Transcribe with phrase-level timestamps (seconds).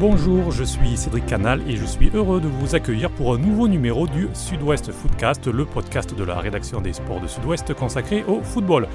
[0.00, 3.66] Bonjour, je suis Cédric Canal et je suis heureux de vous accueillir pour un nouveau
[3.66, 8.40] numéro du Sud-Ouest Footcast, le podcast de la rédaction des sports de Sud-Ouest consacré au
[8.40, 8.86] football.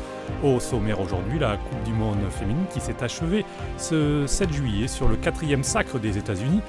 [0.44, 3.44] Au sommaire aujourd'hui, la Coupe du Monde féminine qui s'est achevée
[3.78, 6.62] ce 7 juillet sur le quatrième sacre des États-Unis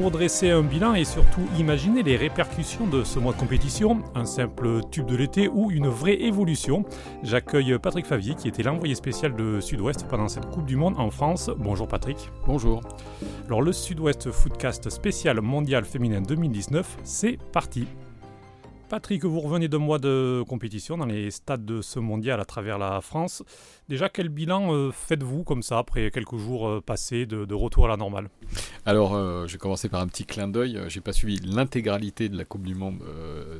[0.00, 4.24] pour dresser un bilan et surtout imaginer les répercussions de ce mois de compétition, un
[4.24, 6.84] simple tube de l'été ou une vraie évolution.
[7.22, 11.10] J'accueille Patrick Favier qui était l'envoyé spécial de Sud-Ouest pendant cette Coupe du Monde en
[11.10, 11.48] France.
[11.58, 12.18] Bonjour Patrick.
[12.44, 12.80] Bonjour.
[13.46, 17.86] Alors le Sud-Ouest Footcast spécial mondial féminin 2019, c'est parti.
[18.94, 22.78] Patrick, vous revenez de mois de compétition dans les stades de ce mondial à travers
[22.78, 23.42] la France.
[23.88, 27.88] Déjà, quel bilan euh, faites-vous comme ça après quelques jours euh, passés de, retour à
[27.88, 28.30] la normale?
[28.86, 30.80] Alors, euh, je vais commencer par un petit clin d'œil.
[30.86, 33.02] J'ai pas suivi l'intégralité de la Coupe du Monde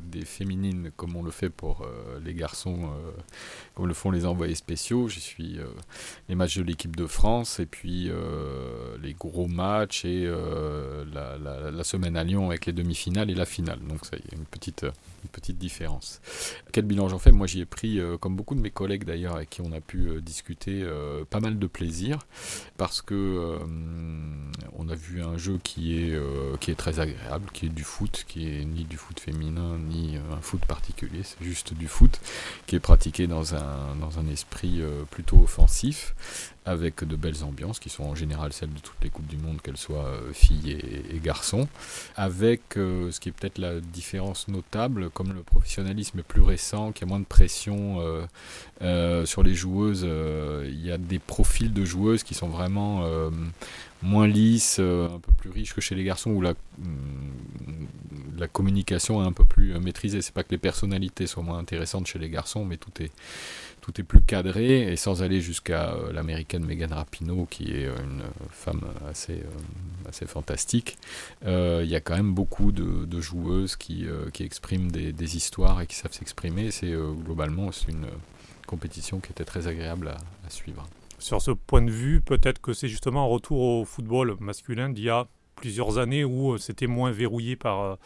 [0.04, 1.84] des féminines comme on le fait pour
[2.24, 2.90] les garçons,
[3.74, 5.08] comme le font les envoyés spéciaux.
[5.08, 5.58] J'ai suivi
[6.28, 8.08] les matchs de l'équipe de France et puis
[9.02, 10.30] les gros matchs et
[11.12, 13.80] la, semaine à Lyon avec les demi-finales et la finale.
[13.80, 14.86] Donc, ça y est, une petite
[15.28, 16.20] petite différence.
[16.72, 17.32] Quel bilan j'en fais?
[17.32, 19.80] Moi, j'y ai pris, euh, comme beaucoup de mes collègues d'ailleurs, avec qui on a
[19.80, 22.18] pu euh, discuter, euh, pas mal de plaisir,
[22.76, 23.58] parce que
[24.76, 26.18] on a vu un jeu qui est,
[26.60, 30.16] qui est très agréable, qui est du foot, qui est ni du foot féminin, ni
[30.16, 32.20] un foot particulier, c'est juste du foot,
[32.66, 36.14] qui est pratiqué dans un, dans un esprit plutôt offensif
[36.66, 39.60] avec de belles ambiances qui sont en général celles de toutes les Coupes du Monde,
[39.62, 40.78] qu'elles soient filles
[41.10, 41.68] et, garçons,
[42.16, 47.06] avec ce qui est peut-être la différence notable, comme le professionnalisme est plus récent, qu'il
[47.06, 48.00] y a moins de pression
[48.82, 50.06] euh, sur les joueuses,
[50.64, 53.08] il y a des profils de joueuses qui sont vraiment
[54.02, 57.86] moins lisses, un peu plus riches que chez les garçons, où la, mm,
[58.36, 60.20] la communication est un peu plus maîtrisée.
[60.20, 63.10] C'est pas que les personnalités soient moins intéressantes chez les garçons, mais tout est
[63.84, 67.94] tout est plus cadré et sans aller jusqu'à euh, l'américaine Megan Rapinoe qui est euh,
[68.02, 70.96] une femme assez, euh, assez fantastique.
[71.42, 75.96] Il y a quand même beaucoup de, joueuses qui, qui expriment des, histoires et qui
[75.96, 76.70] savent s'exprimer.
[76.70, 76.94] C'est
[77.24, 78.06] globalement une
[78.66, 80.14] compétition qui était très agréable
[80.46, 80.86] à suivre.
[81.18, 85.04] Sur ce point de vue, peut-être que c'est justement un retour au football masculin d'il
[85.04, 87.98] y a plusieurs années où c'était moins verrouillé par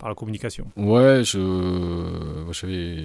[0.00, 0.66] par la communication.
[0.76, 3.04] Ouais, je, j'avais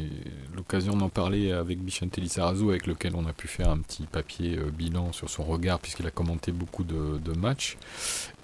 [0.56, 4.58] l'occasion d'en parler avec Bichente Lizarazu, avec lequel on a pu faire un petit papier
[4.58, 7.78] euh, bilan sur son regard, puisqu'il a commenté beaucoup de, matchs.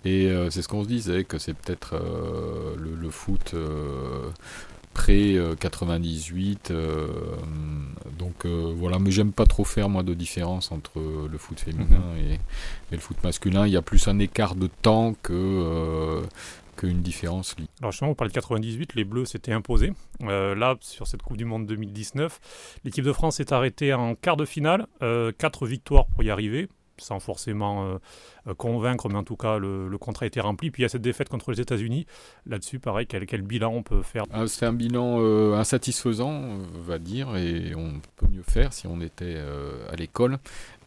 [0.03, 3.55] Et euh, c'est ce qu'on se disait, que c'est peut-être euh, le, foot
[4.93, 6.73] 98
[8.17, 10.99] donc voilà mais j'aime pas trop faire moi de différence entre
[11.31, 12.17] le foot féminin mhm.
[12.17, 12.39] et, et,
[12.91, 16.21] le foot masculin il y a plus un écart de temps que
[16.87, 17.55] une différence.
[17.79, 19.93] Alors justement, on parle de 98, les Bleus s'étaient imposés.
[20.23, 24.37] Euh, là, sur cette Coupe du Monde 2019, l'équipe de France est arrêtée en quart
[24.37, 26.69] de finale, euh, quatre victoires pour y arriver
[27.01, 27.97] sans forcément euh,
[28.47, 30.71] euh, convaincre, mais en tout cas, le, contrat a été rempli.
[30.71, 32.05] Puis il y a cette défaite contre les États-Unis.
[32.45, 34.25] Là-dessus, pareil, quel, bilan on peut faire?
[34.31, 38.87] Ah, C'est un bilan euh, insatisfaisant, on va dire, et on peut mieux faire si
[38.87, 39.37] on était
[39.89, 40.37] à l'école.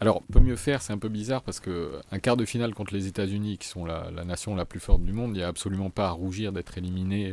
[0.00, 3.06] Alors, peut mieux faire, c'est un peu bizarre parce qu'un quart de finale contre les
[3.06, 6.08] États-Unis, qui sont la, nation la plus forte du monde, il n'y a absolument pas
[6.08, 7.32] à rougir d'être éliminé,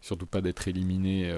[0.00, 1.32] surtout pas d'être éliminé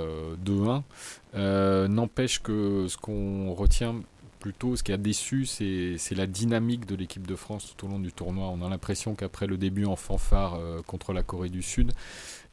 [0.44, 1.88] 2-1.
[1.88, 3.96] N'empêche que ce qu'on retient
[4.38, 7.98] plutôt ce qui a déçu, c'est la dynamique de l'équipe de France tout au long
[7.98, 8.48] du tournoi.
[8.48, 11.92] On a l'impression qu'après le début en fanfare euh, contre la Corée du Sud,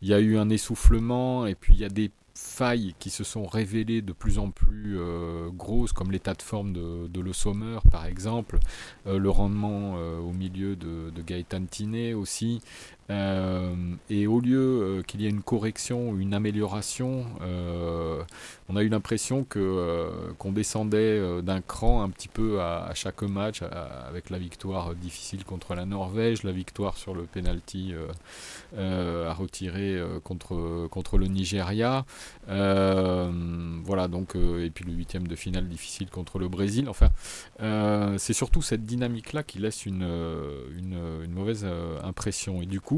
[0.02, 3.24] il y a eu un essoufflement et puis il y a des failles qui se
[3.24, 7.80] sont révélées de plus en plus euh, grosses, comme l'état de forme de, Le Sommer
[7.90, 8.60] par exemple,
[9.08, 12.62] euh, le rendement au milieu de, de Gaëtan Tinet aussi,
[13.12, 13.76] euh,
[14.10, 18.24] et au lieu euh, qu'il y ait une correction une amélioration, euh,
[18.68, 23.62] on a eu l'impression que qu'on descendait d'un cran un petit peu à, chaque match,
[23.62, 27.94] avec la victoire difficile contre la Norvège, la victoire sur le penalty
[28.76, 32.06] à retirer contre contre le Nigeria,
[32.48, 36.90] voilà donc et puis le huitième de finale difficile contre le Brésil.
[36.90, 37.10] Enfin,
[38.18, 40.08] c'est surtout cette dynamique là qui laisse une,
[40.76, 41.68] une, une mauvaise
[42.04, 42.95] impression et du coup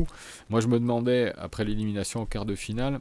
[0.49, 2.99] moi, je me demandais, après l'élimination en quart de finale,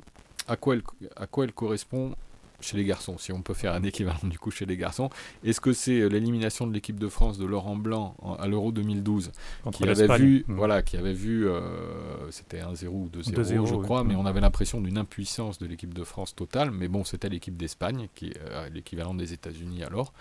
[0.49, 0.77] à quoi
[1.17, 2.15] à quoi elle correspond
[2.61, 5.11] chez les garçons, si on peut faire un équivalent du coup chez les garçons.
[5.45, 9.33] Est-ce que c'est euh, l'élimination de l'équipe de France de Laurent Blanc à l'Euro 2012
[9.73, 10.55] qui avait, vu, mm.
[10.55, 14.19] voilà, qui avait vu, euh, c'était 1-0 ou 2-0 je crois, mais mm.
[14.19, 16.71] on avait l'impression d'une impuissance de l'équipe de France totale.
[16.71, 20.13] Mais bon, c'était l'équipe d'Espagne, qui est euh, l'équivalent des États-Unis alors.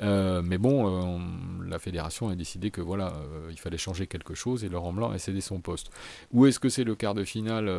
[0.00, 1.20] mais bon,
[1.66, 3.12] la fédération a décidé que voilà,
[3.50, 5.90] il fallait changer quelque chose et Laurent Blanc a cédé son poste.
[6.32, 7.70] Ou est-ce que c'est le quart de finale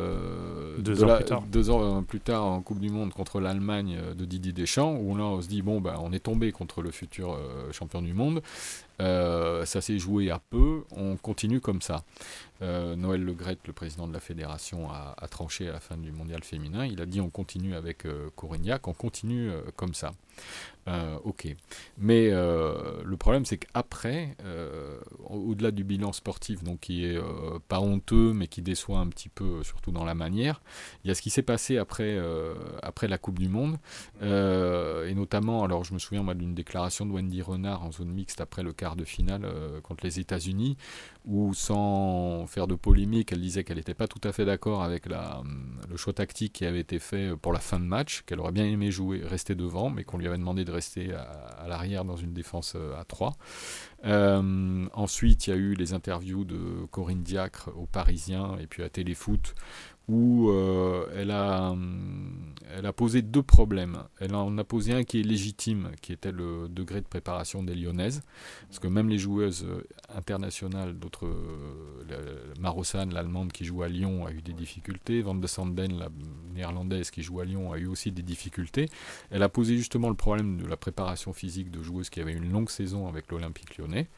[0.78, 1.42] deux, ans plus tard.
[1.42, 5.24] deux ans plus tard en Coupe du Monde contre l'Allemagne de Didier Deschamps, où là
[5.24, 8.42] on se dit bon bah on est tombé contre le futur euh, champion du monde,
[8.98, 12.04] ça s'est joué à peu, on continue comme ça.
[12.60, 13.34] Noël Le
[13.66, 16.86] le président de la fédération, a, tranché à la fin du mondial féminin.
[16.86, 18.06] Il a dit on continue avec
[18.36, 20.12] Corignac, on continue comme ça.
[20.88, 21.46] Euh, ok.
[21.98, 24.98] Mais euh, le problème, c'est qu'après, euh,
[25.28, 27.18] au-delà du bilan sportif, donc qui est
[27.68, 30.60] pas honteux, mais qui déçoit un petit peu, surtout dans la manière,
[31.04, 32.18] il y a ce qui s'est passé après,
[32.82, 33.76] après la Coupe du Monde.
[34.22, 38.62] et notamment, alors je me souviens d'une déclaration de Wendy Renard en zone mixte après
[38.62, 39.46] le quart de finale
[39.84, 40.76] contre les États-Unis,
[41.24, 45.06] où sans faire de polémique, elle disait qu'elle n'était pas tout à fait d'accord avec
[45.06, 45.42] la,
[45.88, 48.64] le choix tactique qui avait été fait pour la fin de match, qu'elle aurait bien
[48.64, 52.32] aimé jouer, rester devant, mais qu'on lui avait demandé de rester à, l'arrière dans une
[52.32, 53.34] défense euh, à 3.
[54.04, 58.82] Euh, ensuite, il y a eu les interviews de Corinne Diacre aux Parisiens et puis
[58.82, 59.54] à Téléfoot
[60.08, 63.98] où euh, elle, a, hum, elle a posé deux problèmes.
[64.20, 67.74] Elle en a posé un qui est légitime, qui était le degré de préparation des
[67.74, 68.22] Lyonnaises,
[68.68, 74.26] parce que même les joueuses euh, internationales, d'autres, euh, Marossan, l'allemande qui joue à Lyon,
[74.26, 76.08] a eu des difficultés, Van de Sanden, la
[76.54, 78.88] néerlandaise qui joue à Lyon, a eu aussi des difficultés.
[79.30, 82.50] Elle a posé justement le problème de la préparation physique de joueuses qui avaient une
[82.50, 84.08] longue saison avec l'Olympique lyonnais.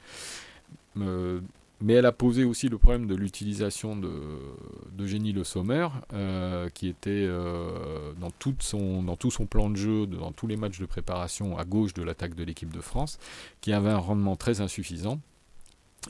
[1.80, 6.88] Mais elle a posé aussi le problème de l'utilisation de, Génie Le Sommer, euh, qui
[6.88, 11.64] était euh, dans tout son plan de jeu, dans tous les matchs de préparation à
[11.64, 13.18] gauche de l'attaque de l'équipe de France,
[13.60, 15.20] qui avait un rendement très insuffisant.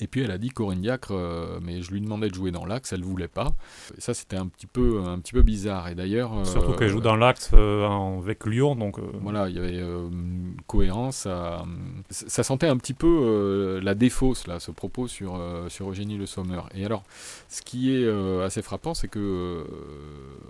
[0.00, 2.66] Et puis elle a dit Corinne Diacre, euh, mais je lui demandais de jouer dans
[2.66, 3.52] l'axe, elle voulait pas.
[3.96, 5.88] Et ça c'était un petit peu un petit peu bizarre.
[5.88, 9.58] Et d'ailleurs euh, surtout qu'elle joue dans l'axe euh, avec Lyon, donc voilà, il y
[9.58, 11.16] avait une cohérence.
[11.24, 11.64] Ça,
[12.10, 16.60] ça, sentait un petit peu la défausse là, ce propos sur sur Eugénie Le Sommer.
[16.74, 17.04] Et alors,
[17.48, 18.08] ce qui est
[18.42, 19.64] assez frappant, c'est que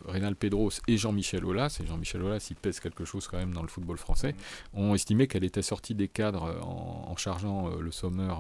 [0.09, 3.63] Rénal Pedros et Jean-Michel Aulas, et Jean-Michel Aulas, il pèse quelque chose quand même dans
[3.63, 4.35] le football français,
[4.73, 8.35] ont estimé qu'elle était sortie des cadres en, en chargeant Le Sommer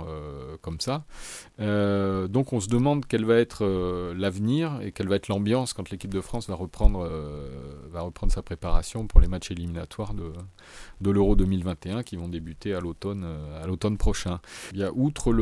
[0.62, 0.93] comme ça.
[1.60, 5.72] Euh, donc on se demande quel va être euh, l'avenir et quelle va être l'ambiance
[5.72, 7.48] quand l'équipe de France va reprendre, euh,
[8.28, 10.32] sa préparation pour les matchs éliminatoires de,
[11.10, 14.40] l'Euro 2021 qui vont débuter à l'automne prochain.
[14.72, 15.32] Il y a outre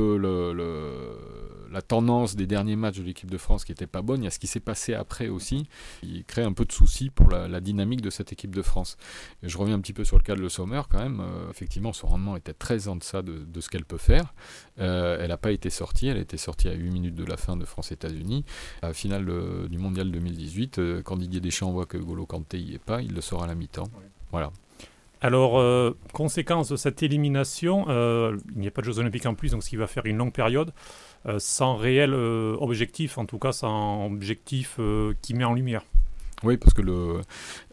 [1.71, 4.27] la tendance des derniers matchs de l'équipe de France qui n'était pas bonne, il y
[4.27, 5.69] a ce qui s'est passé après aussi,
[6.01, 8.97] qui crée un peu de soucis pour la, dynamique de cette équipe de France.
[9.43, 11.23] Je reviens un petit peu sur le cas de Le Sommer quand même.
[11.51, 14.35] effectivement, son rendement était très en deçà de, de ce qu'elle peut faire.
[14.77, 17.65] elle a pas été sortie, elle était sortie à 8 minutes de la fin de
[17.65, 18.45] France-États-Unis.
[18.81, 22.59] À la finale euh, du Mondial 2018, euh, quand Didier Deschamps voit que Golo Kanté
[22.59, 23.89] y est pas, il le sort à la mi-temps.
[24.31, 24.53] Voilà.
[25.21, 29.51] Alors, euh, conséquence de cette élimination, il n'y a pas de Jeux Olympiques en plus,
[29.51, 30.73] donc ce qui va faire une longue période,
[31.39, 34.81] sans réel objectif, en tout cas sans objectif
[35.21, 35.85] qui met en lumière.
[36.45, 37.21] Oui, parce que le,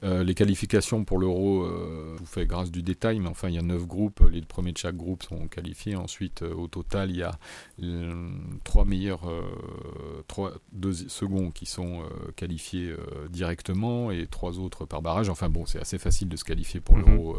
[0.03, 3.55] euh, les qualifications pour l'euro, euh, je vous fais grâce du détail, mais enfin il
[3.55, 5.95] y a neuf groupes, les premiers de chaque groupe sont qualifiés.
[5.95, 7.31] Ensuite, euh, au total, il y a
[8.63, 9.21] trois meilleurs,
[10.27, 12.03] trois deux seconds qui sont
[12.35, 12.93] qualifiés
[13.29, 15.29] directement et trois autres par barrage.
[15.29, 17.05] Enfin bon, c'est assez facile de se qualifier pour mhm.
[17.05, 17.37] l'euro.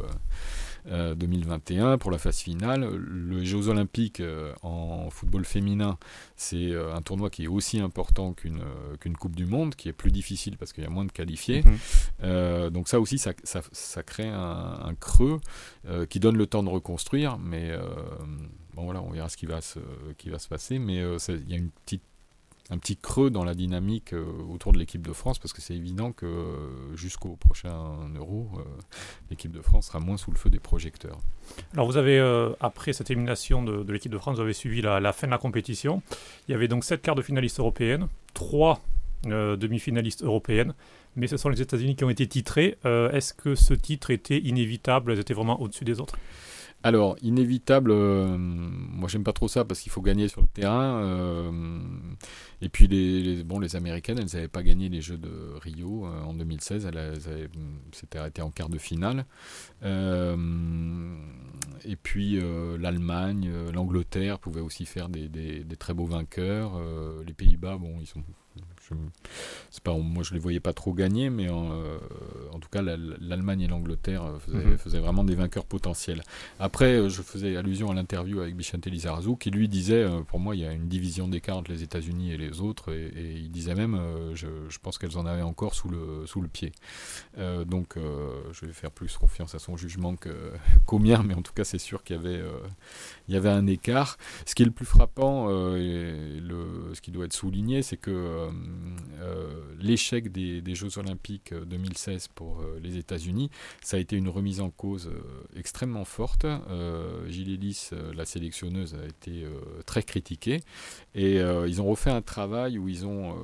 [0.86, 2.88] 2021 euh, pour la phase finale.
[2.94, 5.98] Le Jeux Olympiques euh, en football féminin,
[6.36, 8.62] c'est euh, un tournoi qui est aussi important qu'une
[9.00, 11.62] qu'une Coupe du Monde, qui est plus difficile parce qu'il y a moins de qualifiés.
[11.62, 12.70] Mhm.
[12.70, 15.40] donc ça aussi, ça, ça, crée un, creux
[16.08, 17.72] qui donne le temps de reconstruire, mais
[18.74, 19.78] bon voilà, on verra ce qui va se,
[20.18, 20.96] qui va se passer, mais
[21.28, 22.02] il y a une petite
[22.70, 25.74] un petit creux dans la dynamique euh, autour de l'équipe de France parce que c'est
[25.74, 27.74] évident que euh, jusqu'au prochain
[28.16, 28.62] Euro, euh,
[29.30, 31.18] l'équipe de France sera moins sous le feu des projecteurs.
[31.74, 32.20] Alors vous avez,
[32.60, 36.00] après cette élimination de, l'équipe de France, vous avez suivi la, fin de la compétition.
[36.48, 38.80] Il y avait donc sept quarts de finalistes européennes, trois
[39.24, 40.74] demi-finalistes européennes,
[41.16, 42.78] mais ce sont les États-Unis qui ont été titrés.
[42.84, 45.10] Est-ce que ce titre était inévitable?
[45.12, 46.16] Elles étaient vraiment au-dessus des autres?
[46.82, 51.02] Alors, inévitable, euh, moi j'aime pas trop ça parce qu'il faut gagner sur le terrain.
[51.02, 51.50] Euh,
[52.62, 55.28] et puis, les, bon, les Américaines, elles n'avaient pas gagné les Jeux de
[55.60, 57.18] Rio euh, en 2016, elles,
[57.92, 59.26] s'étaient arrêtées en quart de finale.
[59.82, 60.36] et
[61.96, 62.40] puis,
[62.78, 66.80] l'Allemagne, l'Angleterre pouvaient aussi faire des très beaux vainqueurs.
[67.26, 68.22] les Pays-Bas, bon, ils sont
[69.70, 71.98] c'est pas, moi je les voyais pas trop gagner, mais en, euh,
[72.60, 74.76] tout cas l'Allemagne et l'Angleterre euh, mhm.
[74.78, 76.22] faisaient, vraiment des vainqueurs potentiels.
[76.58, 80.54] Après, euh, je faisais allusion à l'interview avec Bichente Lizarazu qui lui disait, pour moi
[80.54, 83.74] il y a une division d'écart entre les États-Unis et les autres, et, il disait
[83.74, 83.98] même,
[84.34, 84.46] je,
[84.82, 86.72] pense qu'elles en avaient encore sous le, sous le pied.
[87.66, 87.96] donc
[88.52, 90.14] je vais faire plus confiance à son jugement
[90.86, 92.42] qu'au mien, mais en tout cas c'est sûr qu'il y avait,
[93.28, 94.18] il y avait un écart.
[94.46, 98.48] Ce qui est le plus frappant, et le, ce qui doit être souligné, c'est que
[99.78, 103.50] l'échec des, Jeux Olympiques 2016 pour les États-Unis,
[103.82, 105.10] ça a été une remise en cause
[105.56, 106.46] extrêmement forte.
[107.28, 109.46] Gilles Ellis, la sélectionneuse, a été
[109.86, 110.60] très critiquée.
[111.14, 113.36] Et ils ont refait un travail où ils ont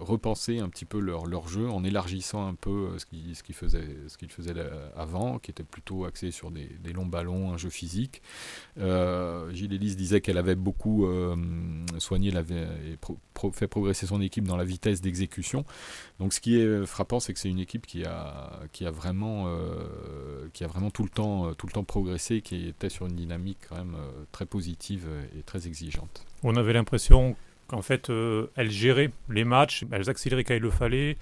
[0.00, 3.42] repenser un petit peu leur, leur jeu en élargissant un peu euh, ce qu'ils ce
[3.42, 4.54] qu faisaient, ce qu'ils faisaient
[4.96, 8.22] avant, qui était plutôt axé sur des, longs ballons, un jeu physique.
[8.78, 11.36] Euh, Gilles Ellis disait qu'elle avait beaucoup euh,
[11.98, 12.98] soigné la, et
[13.52, 15.64] fait progresser son équipe dans la vitesse d'exécution.
[16.18, 19.48] Donc ce qui est frappant, c'est que c'est une équipe qui a, qui a, vraiment,
[20.52, 23.58] qui a vraiment tout le, temps, tout le temps progressé, qui était sur une dynamique
[23.68, 23.96] quand même
[24.32, 25.06] très positive
[25.38, 26.24] et très exigeante.
[26.42, 27.36] On avait l'impression
[27.68, 31.16] qu'en fait, euh, elles géraient les matchs, elles accéléraient quand il le fallait,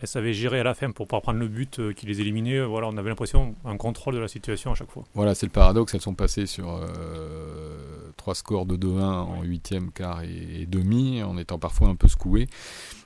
[0.00, 2.60] elles savaient gérer à la fin pour pas prendre le but euh, qui les éliminait.
[2.64, 5.04] Voilà, on avait l'impression un contrôle de la situation à chaque fois.
[5.14, 5.94] Voilà, c'est le paradoxe.
[5.94, 11.36] Elles sont passées sur euh, trois scores de 2-1 en huitième, quart et, demi, en
[11.36, 12.46] étant parfois un peu secouées.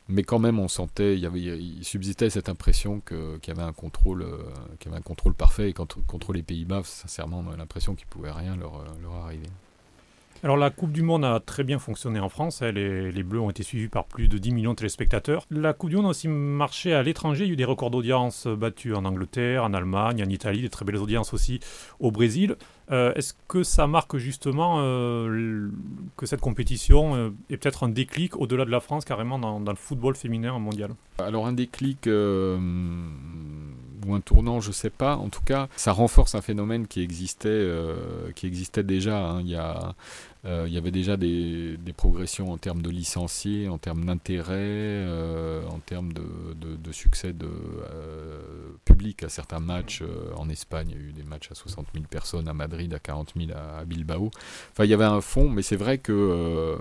[0.09, 3.63] Mais quand même, on sentait, il, y avait, il subsistait cette impression qu'il y avait
[3.63, 4.27] un contrôle,
[4.79, 5.71] qu'il y avait un contrôle parfait.
[5.71, 9.47] Et contre, contre les Pays-Bas, sincèrement, on a l'impression qu'il pouvait rien leur, leur arriver.
[10.45, 12.73] Alors la Coupe du Monde a très bien fonctionné en France, hein.
[12.73, 15.47] les, Bleus ont été suivis par plus de 10 millions de téléspectateurs.
[15.53, 17.93] La Coupe du Monde a aussi marché à l'étranger, il y a eu des records
[17.93, 21.61] d'audience battus en Angleterre, en Allemagne, en Italie, des très belles audiences aussi
[22.01, 22.57] au Brésil.
[22.91, 25.71] Euh, est-ce que ça marque justement euh,
[26.17, 29.77] que cette compétition euh, est peut-être un déclic au-delà de la France, carrément dans, le
[29.77, 30.91] football féminin mondial?
[31.19, 35.17] Alors un déclic ou un tournant, je sais pas.
[35.17, 37.71] En tout cas, ça renforce un phénomène qui existait,
[38.35, 39.25] qui existait déjà.
[39.25, 39.43] Hein.
[39.43, 39.95] Il, y a,
[40.45, 44.57] euh, il y avait déjà des, des, progressions en termes de licenciés, en termes d'intérêt,
[44.57, 47.49] euh, en termes de, de, succès de,
[48.85, 50.03] public à certains matchs.
[50.37, 52.99] en Espagne, il y a eu des matchs à 60 000 personnes, à Madrid à
[52.99, 54.31] 40 000 à, Bilbao.
[54.73, 56.77] Enfin, il y avait un fond, mais c'est vrai que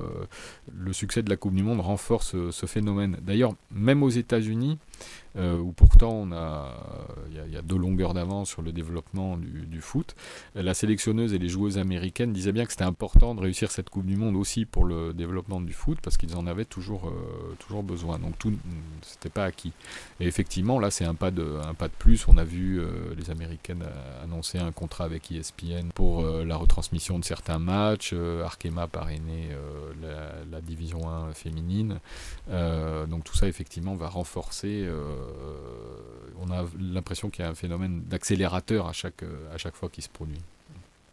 [0.73, 3.17] le succès de la Coupe du Monde renforce ce phénomène.
[3.21, 4.79] D'ailleurs, même aux États-Unis,
[5.37, 6.75] euh, où pourtant a,
[7.29, 10.15] il y, a deux longueurs d'avance sur le développement du, foot.
[10.55, 14.05] La sélectionneuse et les joueuses américaines disaient bien que c'était important de réussir cette Coupe
[14.05, 17.83] du Monde aussi pour le développement du foot parce qu'ils en avaient toujours, euh, toujours
[17.83, 18.19] besoin.
[18.19, 18.53] Donc tout,
[19.01, 19.71] c'était pas acquis.
[20.19, 22.27] Et effectivement, là c'est un pas de, un pas de plus.
[22.27, 23.85] On a vu euh, les Américaines
[24.23, 28.13] annoncer un contrat avec ESPN pour la retransmission de certains matchs.
[28.43, 29.49] Arkema parrainé
[30.01, 31.99] la, la, division 1 féminine.
[32.49, 38.03] donc tout ça effectivement va renforcer euh, on a l'impression qu'il y a un phénomène
[38.03, 39.23] d'accélérateur à chaque,
[39.57, 40.39] chaque fois qui se produit.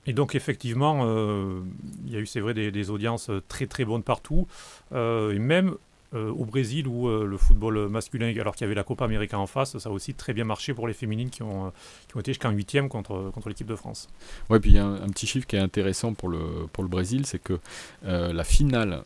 [0.09, 1.61] Et donc effectivement, euh,
[2.07, 4.49] il y a eu, c'est vrai, des, audiences très très bonnes partout.
[4.93, 5.75] Euh, et même
[6.15, 9.39] euh, au Brésil où euh, le football masculin, alors qu'il y avait la Copa América
[9.39, 11.71] en face, ça a aussi très bien marché pour les féminines qui ont, euh,
[12.09, 14.09] qui ont été jusqu'en huitième contre, contre l'équipe de France.
[14.49, 16.89] Ouais, puis il y a un, petit chiffre qui est intéressant pour le, pour le
[16.89, 17.59] Brésil, c'est que
[18.05, 19.03] la finale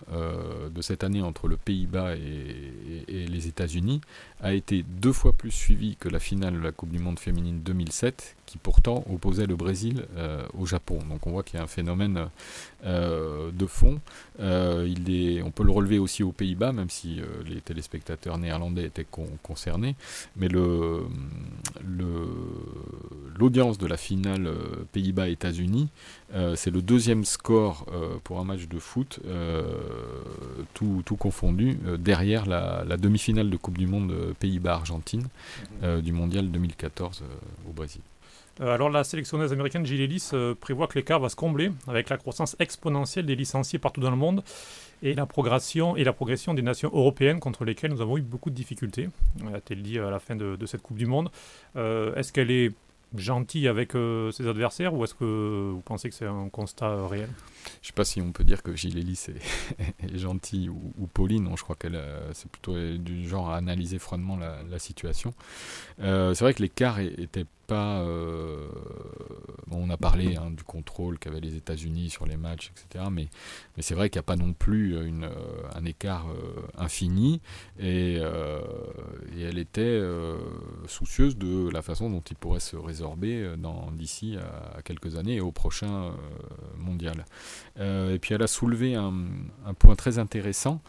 [0.71, 4.01] de cette année entre le Pays-Bas et, et, les États-Unis
[4.41, 7.61] a été deux fois plus suivie que la finale de la Coupe du Monde féminine
[7.63, 10.05] 2007, qui pourtant opposait le Brésil
[10.57, 10.99] au Japon.
[11.09, 12.29] Donc on voit qu'il y a un phénomène
[12.85, 14.01] de fond.
[14.39, 18.85] il est, on peut le relever aussi aux Pays-Bas, même si euh, les téléspectateurs néerlandais
[18.85, 19.07] étaient
[19.43, 19.97] concernés.
[20.37, 21.07] Mais le,
[23.39, 25.89] l'audience de la finale euh, Pays-Bas-États-Unis,
[26.35, 27.87] euh, c'est le deuxième score
[28.25, 29.21] pour un match de foot,
[30.75, 35.27] tout, tout, confondu, derrière la, la, demi-finale de Coupe du Monde Pays-Bas-Argentine
[35.83, 36.01] mhm.
[36.01, 37.23] du Mondial 2014
[37.69, 38.03] au Brésil.
[38.61, 40.31] Alors la sélectionneuse américaine Gilles Ellis
[40.61, 44.17] prévoit que l'écart va se combler avec la croissance exponentielle des licenciés partout dans le
[44.17, 44.43] monde
[45.03, 48.51] et la progression, et la progression des nations européennes contre lesquelles nous avons eu beaucoup
[48.51, 49.09] de difficultés,
[49.53, 51.31] a-t-elle dit à la fin de, cette Coupe du Monde.
[51.77, 52.73] Euh, est-ce qu'elle est
[53.17, 57.07] gentille avec euh, ses adversaires ou est-ce que vous pensez que c'est un constat euh,
[57.07, 57.29] réel?
[57.81, 59.27] Je sais pas si on peut dire que Gilles Ellis
[59.79, 61.45] est, gentille ou, Pauline.
[61.45, 62.01] Non, je crois qu'elle
[62.33, 65.33] c'est plutôt du genre à analyser froidement la, situation.
[65.99, 68.01] c'est vrai que l'écart était pas.
[68.01, 68.69] Euh,
[69.71, 73.07] on a parlé hein, du contrôle qu'avaient les États-Unis sur les matchs, etc.
[73.11, 73.29] Mais,
[73.81, 75.11] c'est vrai qu'il n'y a pas non plus euh,
[75.75, 77.41] un écart euh, infini.
[77.81, 80.01] Et, et, elle était
[80.87, 83.55] soucieuse de la façon dont il pourrait se résorber
[83.93, 86.13] d'ici à, quelques années et au prochain
[86.77, 87.25] mondial.
[87.79, 89.15] Et puis elle a soulevé un,
[89.67, 90.81] un point très intéressant,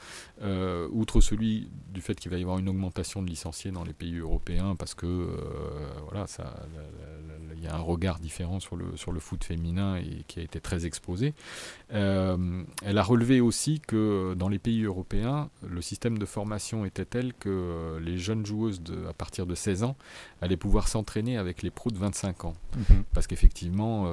[0.91, 4.17] outre celui du fait qu'il va y avoir une augmentation de licenciés dans les pays
[4.17, 5.27] européens, parce que
[6.09, 6.53] voilà, ça
[7.63, 10.43] il y a un regard différent sur le, sur le foot féminin et qui a
[10.43, 11.33] été très exposé.
[11.93, 17.05] Euh, elle a relevé aussi que dans les pays européens, le système de formation était
[17.05, 19.95] tel que les jeunes joueuses de, à partir de 16 ans
[20.41, 22.53] allaient pouvoir s'entraîner avec les pros de 25 ans.
[22.75, 23.03] Mhm.
[23.13, 24.07] Parce qu'effectivement,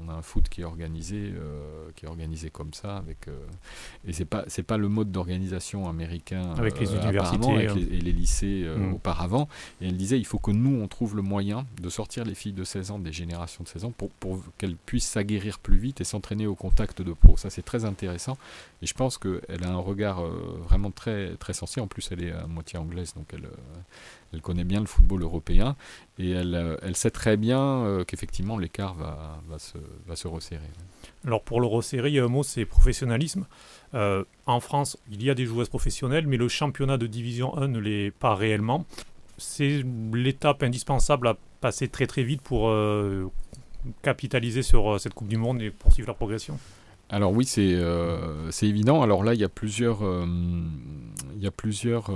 [0.00, 1.32] on a un foot qui est organisé,
[1.94, 3.26] qui est organisé comme ça, avec,
[4.06, 8.66] et c'est pas c'est pas le mode d'organisation américain avec les universités et les lycées
[8.76, 8.94] mhm.
[8.94, 9.48] auparavant.
[9.80, 12.52] Et elle disait, il faut que nous on trouve le moyen de sortir les filles
[12.52, 16.00] de 16 ans des générations de 16 ans pour, pour qu'elles puissent s'aguerrir plus vite
[16.00, 17.36] et s'entraîner au contact de pros.
[17.36, 18.36] Ça, c'est très intéressant.
[18.82, 21.80] Et je pense qu'elle a un regard euh, vraiment très, très sensé.
[21.80, 23.82] En plus, elle est à moitié anglaise, donc elle, euh,
[24.32, 25.76] elle connaît bien le football européen.
[26.18, 30.70] Et elle, euh, elle sait très bien qu'effectivement, l'écart va, va, se, va se resserrer.
[31.26, 33.46] Alors, pour le resserrer, il y a un mot, c'est professionnalisme.
[33.92, 37.78] en France, il y a des joueuses professionnelles, mais le championnat de division 1 ne
[37.78, 38.86] l'est pas réellement
[39.38, 43.30] c'est l'étape indispensable à passer très très vite pour euh,
[44.02, 46.58] capitaliser sur euh, cette Coupe du Monde et poursuivre la progression.
[47.08, 49.02] Alors oui, c'est euh, évident.
[49.02, 52.10] Alors là, il y a plusieurs, il y a plusieurs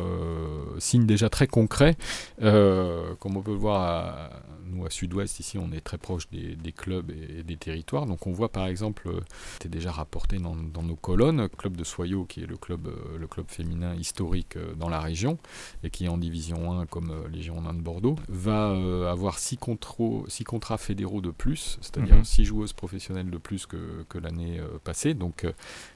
[0.79, 1.97] signes déjà très concrets,
[2.41, 4.31] comme on peut le voir à,
[4.71, 8.07] nous, à Sud-Ouest, ici, on est très proche des, clubs et, des territoires.
[8.07, 9.21] Donc, on voit par exemple, euh,
[9.55, 13.27] c'était déjà rapporté dans, nos colonnes, club de Soyaux, qui est le club, euh, le
[13.27, 15.39] club féminin historique euh, dans la région
[15.83, 18.71] et qui est en division 1 comme les Girondins de Bordeaux, va
[19.11, 22.47] avoir 6 contrats, fédéraux de plus, c'est-à-dire 6 mhm.
[22.47, 25.15] joueuses professionnelles de plus que, que l'année passée.
[25.15, 25.47] Donc,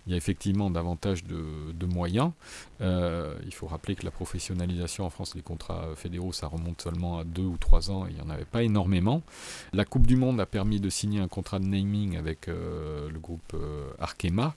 [0.06, 2.30] il y a effectivement davantage de, moyens.
[2.80, 7.24] il faut rappeler que la professionnalisation en France, les contrats fédéraux, ça remonte seulement à
[7.24, 8.06] 2 ou 3 ans.
[8.08, 9.22] Il n'y en avait pas énormément.
[9.72, 13.18] La Coupe du Monde a permis de signer un contrat de naming avec euh, le
[13.18, 14.54] groupe euh, Arkema,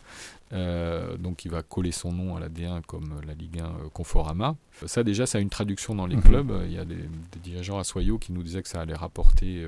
[0.53, 4.55] euh, donc il va coller son nom à la D1 comme la Ligue 1 Conforama.
[4.85, 6.21] Ça déjà, ça a une traduction dans les mhm.
[6.23, 6.61] clubs.
[6.65, 6.97] Il y a des,
[7.43, 9.65] dirigeants à Soyaux qui nous disaient que ça allait rapporter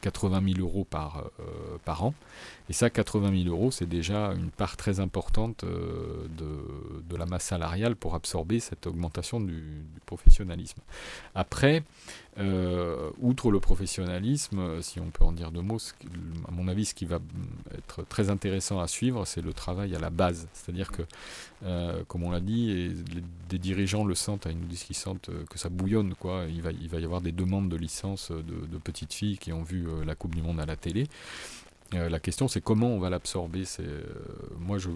[0.00, 1.24] 80 000 euros par,
[1.84, 2.14] par an.
[2.68, 7.44] Et ça, 80 000 euros, c'est déjà une part très importante de, de, la masse
[7.44, 10.80] salariale pour absorber cette augmentation du, du professionnalisme.
[11.34, 11.82] Après,
[12.38, 15.78] euh, outre le professionnalisme, euh, si on peut en dire deux mots,
[16.48, 17.20] à mon avis, ce qui va
[17.76, 20.48] être très intéressant à suivre, c'est le travail à la base.
[20.52, 21.02] C'est-à-dire que,
[21.64, 22.90] euh, comme on l'a dit, et
[23.48, 26.14] des dirigeants le sentent, ils nous disent qu'ils sentent que ça bouillonne.
[26.14, 26.46] Quoi.
[26.48, 29.86] Il, va, y avoir des demandes de licence de, de petites filles qui ont vu
[30.04, 31.06] la Coupe du Monde à la télé.
[31.92, 33.64] la question, c'est comment on va l'absorber.
[34.58, 34.90] moi, je,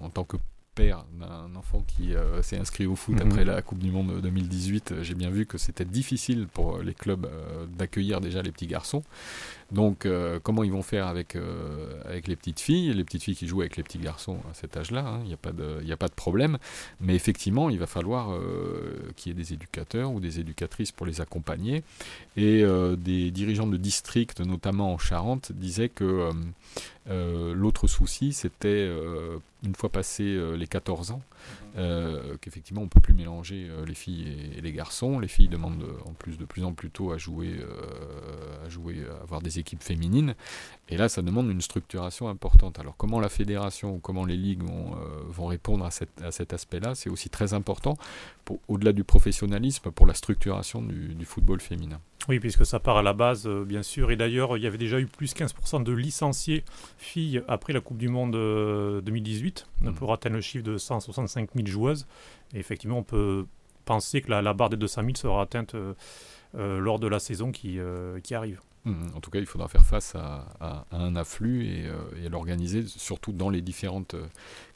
[0.00, 0.38] en tant que
[0.74, 3.30] père d'un enfant qui euh, s'est inscrit au foot mhm.
[3.30, 6.94] après la Coupe du Monde 2018, euh, j'ai bien vu que c'était difficile pour les
[6.94, 9.02] clubs euh, d'accueillir déjà les petits garçons.
[9.72, 10.06] Donc,
[10.42, 11.36] comment ils vont faire avec,
[12.04, 12.92] avec les petites filles?
[12.92, 15.34] Les petites filles qui jouent avec les petits garçons à cet âge-là, hein, il n'y
[15.34, 16.58] a, pas de, problème.
[17.00, 18.38] Mais effectivement, il va falloir
[19.16, 21.82] qu'il y ait des éducateurs ou des éducatrices pour les accompagner.
[22.36, 22.64] Et
[22.98, 26.30] des dirigeants de district, notamment en Charente, disaient que
[27.08, 28.88] l'autre souci, c'était
[29.64, 31.22] une fois passé euh, les 14 ans,
[31.76, 35.18] euh, qu'effectivement on ne peut plus mélanger euh, les filles et, les garçons.
[35.18, 37.60] Les filles demandent en plus de plus en plus tôt à jouer,
[38.64, 40.34] à jouer, à avoir des équipes féminines.
[40.88, 42.78] Et là, ça demande une structuration importante.
[42.78, 47.28] Alors comment la fédération ou comment les ligues vont, répondre à cet aspect-là, c'est aussi
[47.28, 47.96] très important,
[48.68, 52.00] au-delà du professionnalisme, pour la structuration du football féminin.
[52.28, 54.10] Oui, puisque ça part à la base, euh, bien sûr.
[54.10, 56.64] Et d'ailleurs, il y avait déjà eu plus 15% de licenciés
[56.98, 59.66] filles après la Coupe du Monde 2018.
[59.66, 59.94] Euh, on mmh.
[59.94, 62.06] peut atteindre le chiffre de 165 000 joueuses.
[62.54, 63.46] Et effectivement, on peut
[63.84, 65.94] penser que la, barre des 200 000 sera atteinte euh,
[66.54, 67.78] lors de la saison qui,
[68.22, 68.60] qui arrive.
[68.84, 69.16] Mmh.
[69.16, 71.86] En tout cas, il faudra faire face à, un afflux et,
[72.24, 74.14] et l'organiser, surtout dans les différentes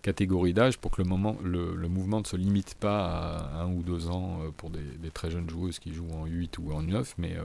[0.07, 3.83] catégories d'âge, pour que le, moment, le, mouvement ne se limite pas à un ou
[3.83, 7.15] deux ans euh, pour des, très jeunes joueuses qui jouent en 8 ou en 9,
[7.19, 7.43] mais, euh,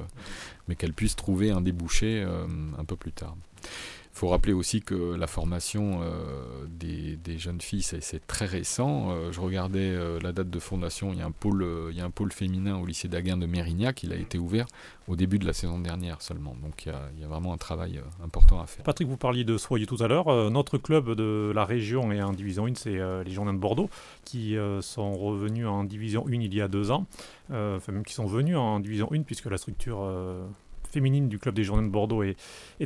[0.67, 2.45] mais qu'elles puissent trouver un débouché euh,
[2.78, 3.36] un peu plus tard.
[4.13, 6.02] Il faut rappeler aussi que la formation
[6.67, 9.32] des, jeunes filles, c'est très récent.
[9.32, 12.10] Je regardais la date de fondation, il y, a un pôle, il y a un
[12.10, 14.65] pôle féminin au lycée d'Aguin de Mérignac, il a été ouvert
[15.08, 16.58] au début de la saison dernière seulement.
[16.62, 18.84] Donc il y a, vraiment un travail important à faire.
[18.84, 20.52] Patrick, vous parliez de Soyeux tout à l'heure.
[20.52, 23.89] notre club de la région est division 1, c'est les Journées de Bordeaux,
[24.25, 27.05] qui sont revenus en division 1 il y a deux ans.
[27.49, 30.07] enfin même qui sont venus en division 1 puisque la structure
[30.91, 32.36] féminine du club des Journées de Bordeaux est,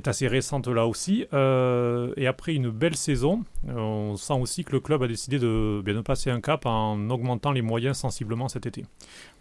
[0.07, 1.25] assez récente là aussi.
[1.33, 5.81] Euh, et après une belle saison, on sent aussi que le club a décidé de,
[5.83, 8.85] bien, passer un cap en augmentant les moyens sensiblement cet été.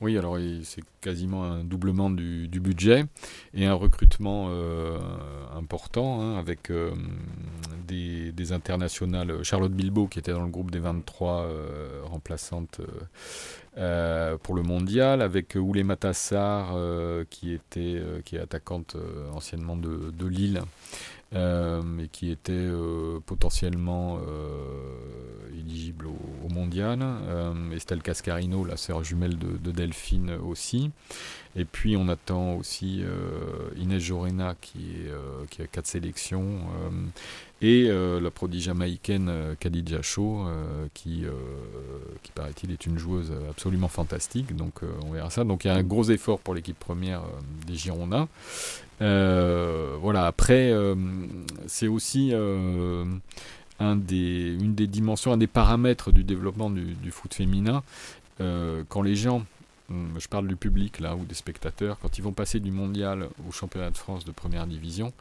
[0.01, 3.05] Oui, alors c'est quasiment un doublement du, budget
[3.53, 4.99] et un recrutement euh,
[5.55, 6.93] important hein, avec euh,
[7.87, 9.43] des, des, internationales.
[9.43, 11.49] Charlotte Bilbao qui était dans le groupe des 23
[12.05, 12.81] remplaçantes
[13.75, 16.75] pour le mondial, avec Oulé Matassar,
[17.31, 18.97] qui, était, qui est attaquante
[19.33, 20.63] anciennement de, Lille.
[21.33, 22.69] et qui était
[23.27, 24.21] potentiellement
[25.53, 27.01] éligible au, mondial.
[27.75, 30.91] Estelle Cascarino, la sœur jumelle de, de, Delphine aussi.
[31.57, 36.59] Et puis on attend aussi euh, Inès Jorena qui, euh, qui a quatre sélections
[37.65, 40.47] euh, et la prodige jamaïcaine Khadija Shaw
[40.93, 41.25] qui,
[42.23, 44.55] qui paraît-il est une joueuse absolument fantastique.
[44.57, 45.45] Donc on verra ça.
[45.45, 47.23] Donc il y a un gros effort pour l'équipe première
[47.67, 48.29] des Girondins.
[49.01, 50.73] voilà, après
[51.67, 52.33] c'est aussi
[53.81, 57.83] un des, une des dimensions, un des paramètres du développement du, du foot féminin.
[58.39, 59.45] quand les gens
[59.91, 63.29] Hum, je parle du public là ou des spectateurs, quand ils vont passer du mondial
[63.47, 65.13] au championnat de France de première division,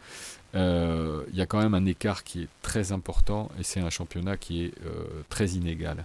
[0.55, 3.89] euh, il y a quand même un écart qui est très important et c'est un
[3.89, 6.03] championnat qui est euh, très inégal.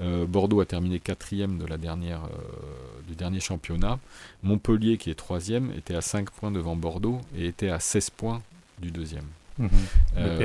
[0.00, 2.22] Euh, Bordeaux a terminé quatrième de la dernière,
[3.08, 3.98] du dernier championnat.
[4.42, 8.42] Montpellier, qui est troisième, était à 5 points devant Bordeaux et était à 16 points
[8.80, 9.26] du deuxième.
[9.58, 9.68] Mmh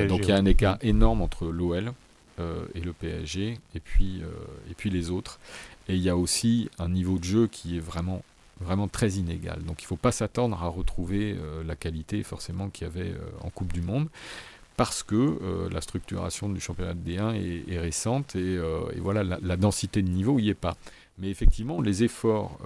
[0.09, 1.93] donc il y a un écart énorme entre l'OL
[2.37, 4.21] et le PSG et puis,
[4.69, 5.39] et puis les autres.
[5.87, 8.23] Et il y a aussi un niveau de jeu qui est vraiment,
[8.61, 9.61] vraiment très inégal.
[9.63, 13.11] Donc il ne faut pas s'attendre à retrouver euh, la qualité forcément qu'il y avait
[13.11, 14.07] euh, en Coupe du Monde.
[14.77, 17.35] Parce que euh, la structuration du championnat de D1
[17.69, 18.59] est, récente et,
[18.97, 20.75] voilà, la, densité de niveau n'y est pas.
[21.17, 22.57] Mais effectivement, les efforts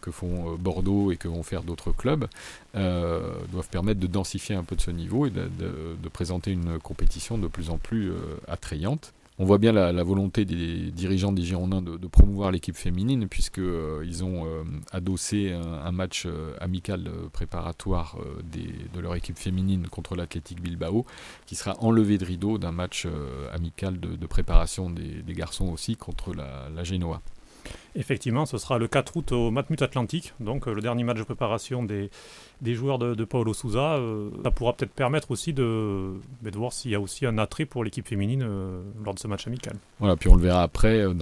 [0.00, 2.28] que font Bordeaux et que vont faire d'autres clubs
[2.74, 7.48] doivent permettre de densifier un peu de ce niveau et de présenter une compétition de
[7.48, 8.12] plus en plus
[8.46, 13.62] attrayante on voit bien la, volonté des dirigeants des Girondins de, promouvoir l'équipe féminine, puisqu'ils
[13.62, 18.18] euh, ont euh, adossé un, match euh, amical préparatoire
[18.52, 21.06] de leur équipe féminine contre l'Athletic Bilbao,
[21.46, 23.06] qui sera enlevé de rideau d'un match
[23.52, 26.82] amical de, préparation des, garçons aussi contre la, la.
[27.94, 31.82] Effectivement, ce sera le 4 août au Matmut Atlantique, donc le dernier match de préparation
[31.82, 32.10] des,
[32.74, 36.94] joueurs de, Paulo Souza, euh, ça pourra peut-être permettre aussi de, de voir s'il y
[36.94, 39.76] a aussi un attrait pour l'équipe féminine euh, lors de ce match amical.
[39.98, 41.12] Voilà, puis on le verra après euh,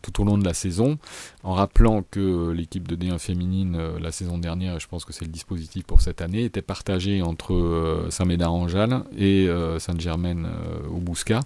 [0.00, 0.98] tout au long de la saison,
[1.42, 5.24] en rappelant que l'équipe de D1 féminine la saison dernière, et je pense que c'est
[5.24, 10.48] le dispositif pour cette année, était partagée entre Saint-Médard-en-Jalles et Sainte-Germaine
[10.90, 11.40] au Bouscat.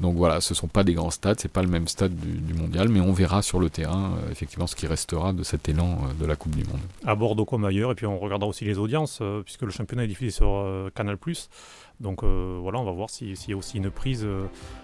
[0.00, 2.54] Donc voilà, ce ne sont pas des grands stades, c'est pas le même stade du,
[2.54, 3.89] mondial, mais on verra sur le terrain
[4.30, 6.80] effectivement ce qui restera de cet élan de la Coupe du Monde.
[7.04, 10.04] À Bordeaux comme ailleurs, et puis on regardera aussi les audiences, euh, puisque le championnat
[10.04, 11.18] est diffusé sur euh, Canal.
[12.00, 14.26] Donc euh, voilà, on va voir s'il y a aussi une prise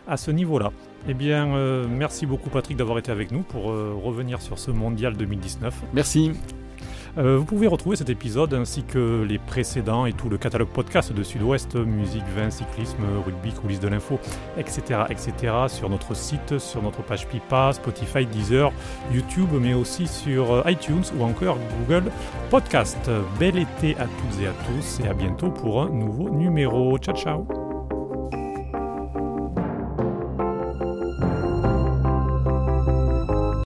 [0.07, 0.73] à ce niveau-là.
[1.09, 1.47] Eh bien,
[1.87, 5.75] merci beaucoup Patrick d'avoir été avec nous pour revenir sur ce mondial 2019.
[5.95, 6.33] Merci.
[7.19, 11.13] Euh, vous pouvez retrouver cet épisode ainsi que les précédents et tout le catalogue podcast
[11.13, 14.19] de Sud-Ouest, musique, vin, cyclisme, rugby, coulisses de l'info,
[14.59, 15.33] etc., etc.
[15.69, 18.73] sur notre site, sur notre page Pipa, Spotify, Deezer,
[19.13, 22.11] YouTube, mais aussi sur euh, iTunes ou encore Google
[22.51, 23.11] Podcast.
[23.39, 26.99] Bel été à toutes et à tous et à bientôt pour un nouveau numéro.
[26.99, 27.66] Ciao ciao